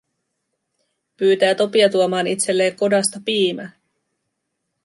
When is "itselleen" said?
2.27-2.75